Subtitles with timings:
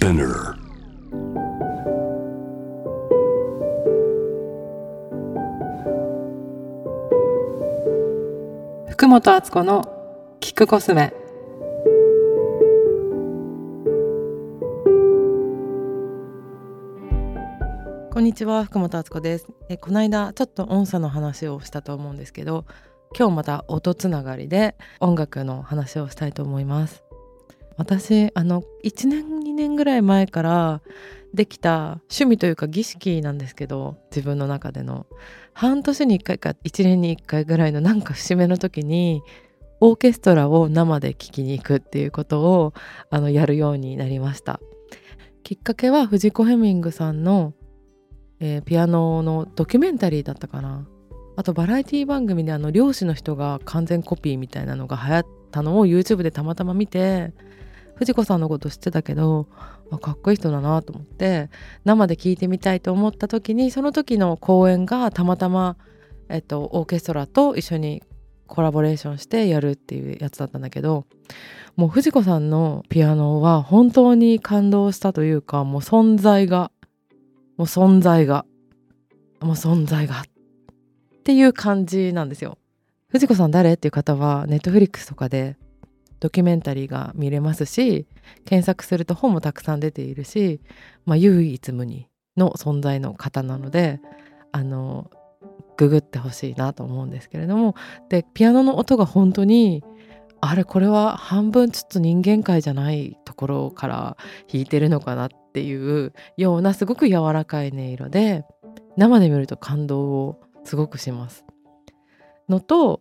[0.00, 0.54] Spinner.
[8.88, 9.82] 福本敦子の
[10.40, 11.12] 聞くコスメ
[18.10, 22.64] こんにちは福本敦子ですえこの間ちょっと音差の話をしたと思うんですけど
[23.14, 27.04] 今日また音つながりで音楽の話をしたいと思います
[27.80, 30.82] 私あの1年2年ぐらい前から
[31.32, 35.06] できた趣味というか儀式なんですけど自分の中での。
[35.54, 39.22] 半年に1回か1年に1回ぐらいのなんか節目の時に
[39.80, 42.74] オーケストラを生で聴きに行くっていうことを
[43.08, 44.60] あのやるようになりました。
[45.42, 47.54] きっかけは藤子ヘミングさんの、
[48.40, 50.86] えーピアノのドキュメンタリーだったかな。
[51.36, 57.32] あとバラエティ番組であの漁師の人が完全コピーみたいなのが流行ったのを YouTube でたまたま見て
[58.00, 59.46] 藤子さんのこと知ってたけど
[60.00, 61.50] かっこいい人だなと思って
[61.84, 65.76] 生で聴いてみたいと思った時にその時の公演がたまたま、
[66.30, 68.02] えっと、オーケストラと一緒に
[68.46, 71.04] コラボレーションしてやるっていうやつだったんだけど
[71.76, 76.70] もう藤子さんのピアノは本当に感動したというかもう存在が
[77.58, 78.46] もう存在が
[79.40, 80.24] もう存在がっ
[81.22, 82.56] ていう感じなんですよ。
[83.08, 83.74] 藤子さん誰？
[83.74, 85.58] っていう方はネットフリックスとかで
[86.20, 88.06] ドキュメンタリーが見れますし
[88.44, 90.60] 検索すると本もたくさん出ているし、
[91.06, 94.00] まあ、唯一無二の存在の方なので
[94.52, 95.10] あの
[95.76, 97.74] ググってほしいなと思うんですけれども
[98.10, 99.82] でピアノの音が本当に
[100.42, 104.16] あれこれは半分ちょっと人間界じゃないところから
[104.50, 108.44] 弾いてるのかなっていうようなすごく柔らかい音色で
[108.96, 111.44] 生で見ると感動をすごくします。
[112.48, 113.00] のと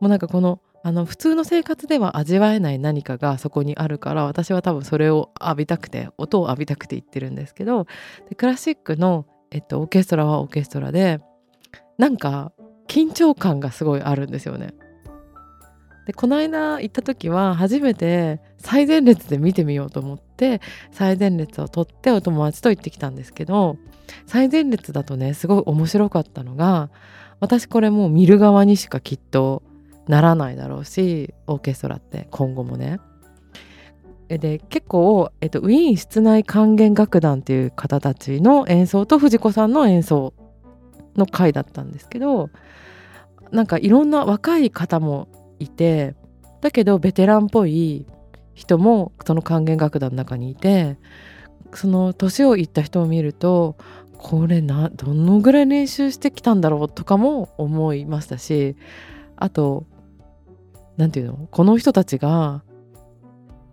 [0.00, 7.86] もうなんかこのあの普通の生活では味わえない何かがそこにあるから私は多分それを浴びたくて音を浴びたくて言ってるんですけど
[8.28, 11.20] でクラシックの、えっと、オーケストラはオーケストラで
[11.96, 12.52] なんか
[12.86, 14.74] 緊張感がすごいあるんですよね。
[16.06, 20.60] でこの間行った時は初めて最前列で見てみようと思って
[20.92, 23.78] 最前列を取ってお友達と行ってきたんですけど
[24.26, 26.90] 最前列だとねすごい面白かったのが
[27.40, 29.62] 私これもう見る側にしかきっと
[30.08, 33.00] ならないだろうしオーケストラって今後もね。
[34.28, 40.32] で結構、えっと、ウィーン室内管弦楽団っていう方たちの演奏と藤子さんの演奏
[41.14, 42.48] の回だったんですけど
[43.52, 45.28] なんかいろんな若い方も
[45.58, 46.14] いて
[46.62, 48.06] だけどベテランっぽい
[48.54, 50.96] 人もその管弦楽団の中にいて
[51.74, 53.76] その年をいった人を見ると
[54.16, 58.76] これなどのぐらい練習してきたんだろうとかも思いましたし
[59.36, 59.86] あと
[60.96, 61.48] 何て言うの？
[61.50, 62.62] この人たちが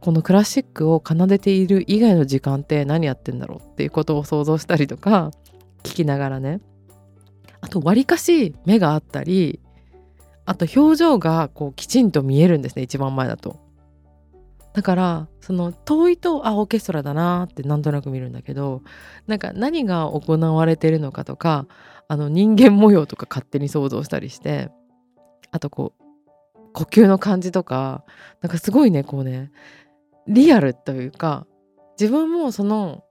[0.00, 5.32] このクラシックを奏でている以外の時間って何やってんだろうっていうことを想像したりとか
[5.82, 6.60] 聞きながらね
[7.60, 9.60] あとわりかし目があったり
[10.44, 13.56] あと表情がこうきちんと見えるんですね一番前だと。
[14.74, 18.82] だからその遠いとあオーケストラだなってなんとなく見るんだけど
[19.26, 21.66] なんか何が行われてるのかとか
[22.06, 24.70] あの人間模様とか勝手に想像したりして
[25.50, 26.02] あとこう
[26.72, 28.04] 呼吸の感じとか
[28.40, 29.50] なんかすごいねこうね
[30.26, 31.46] リアルというか
[31.98, 33.04] 自分もその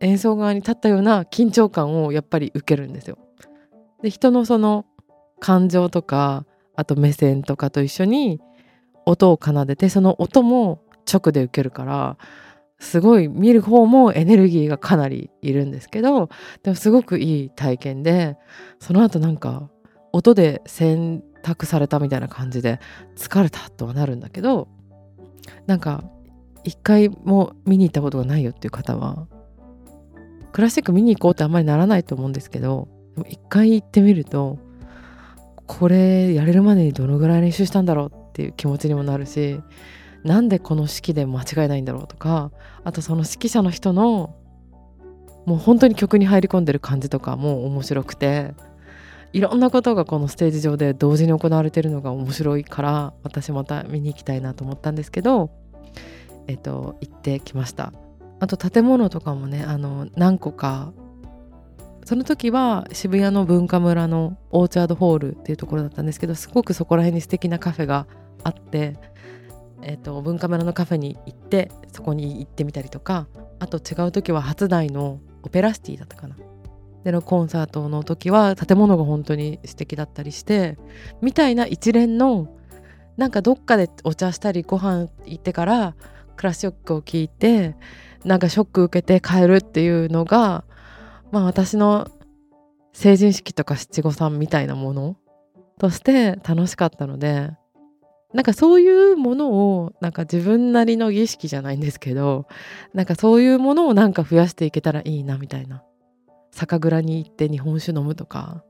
[0.00, 3.18] 演奏側に立ったような緊張感をやっぱり受けるんですよ。
[4.02, 4.84] で人のその
[5.40, 6.44] 感情とか
[6.76, 8.40] あと目線とかと一緒に
[9.06, 12.16] 音を奏でてその音も直で受けるから
[12.78, 16.28] すごい見る方もエネルギーがかなりいるんですけど
[16.62, 18.36] でもすごくいい体験で
[18.78, 19.70] その後なんか
[20.12, 22.80] 音で選択されたみたいな感じで
[23.16, 24.66] 疲れたとはなるんだけど
[25.66, 26.02] なんか
[26.64, 29.28] 一回も見に行ったことがないよっていう方は
[30.52, 32.88] クラシック見に行こうってあんまりならないと思うんですけど
[33.28, 34.58] 一回行ってみると
[35.66, 39.60] これやれるまでにどのぐらい練習したんだろうっていう気持ちにもなるし
[40.24, 42.50] なんでこの式で間違いないんだろうとか
[42.82, 44.34] あとその指揮者の人の
[45.44, 48.54] もう本当に曲に入り込んでる感じとかも面白くて
[49.34, 55.50] いろんなことがこのステージ上で同時に行われてるのが面白いから私また見に行きたいなと思ったんですけど
[56.46, 57.92] えっと行ってきました。
[58.38, 60.92] あと建物とかもねあの何個か
[62.04, 68.06] その時は渋谷の文化村のオーチャードホールっていうところだったんですけどすごくそこら辺に素敵なカフェが
[68.44, 68.96] あって、
[69.82, 73.26] えっと文化村のカフェに行ってそこに行ってみたりとか
[73.58, 76.36] あと違う時は初台のオペラシティだったかな。
[77.04, 80.78] でのコンサートの時は建物が本当に素敵だったりして
[81.20, 82.48] みたいな一連の
[83.16, 85.94] なんかどっかでお茶したりご飯行ってから
[86.36, 87.76] クラシックを聴いて
[88.24, 90.64] なんかショック受けて帰るっていうのが
[91.30, 92.10] まあ私の
[92.92, 95.16] 成人式とか七五三みたいなもの
[95.78, 97.50] として楽しかったので
[98.32, 102.46] なんかそういうものをなんか自分なりの儀式じゃないんですけど
[102.94, 105.84] なんかそういうものをなんか増やしていけたらいいなみたいな。
[106.54, 108.62] 酒蔵に行って日本酒飲むとか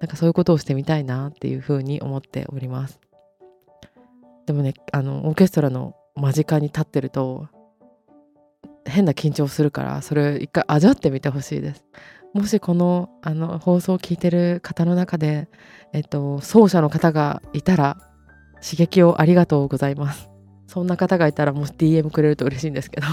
[0.00, 3.00] なんかそういうことをしてみたいなっていうふうに思っております。
[4.46, 7.48] でもねあのオーケストラの間近に立ってると
[8.86, 11.84] 変な緊張するからそれ一回味わってみてほしいです。
[12.32, 15.48] もしこのあの放送を聞いてる方の中で、
[15.92, 17.96] えっと、奏者の方がいたら
[18.62, 20.30] 刺激をありがとうございます。
[20.68, 23.06] そんな方がいたらもし DM くれると嬉しいんですけど。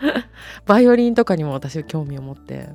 [0.66, 2.68] バイオリンとかにも私は興味を持って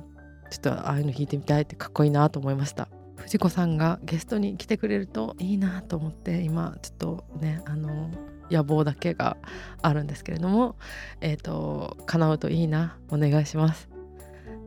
[0.50, 2.88] ちょっとああいうの弾いてみたいってかっこいいなと思いました。
[3.16, 8.10] 藤子さんがゲストに来てくれるといいなと思って今ちょっとねあの
[8.50, 9.36] 野望だけが
[9.82, 10.76] あるんですけれども
[11.20, 13.88] えっ、ー、と叶うといいなお願いします。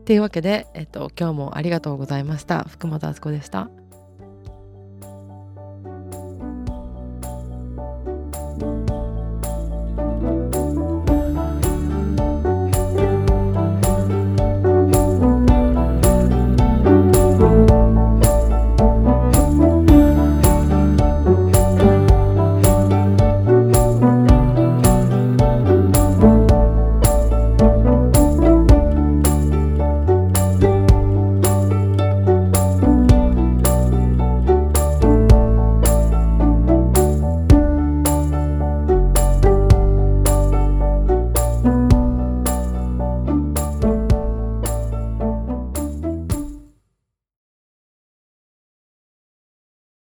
[0.06, 2.64] というわけで、えっ、と、今日もありがとうございました。
[2.64, 3.70] 福本敦子でした。